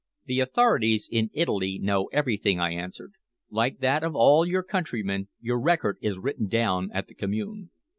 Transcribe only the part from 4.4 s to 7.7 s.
your countrymen, your record is written down at the Commune."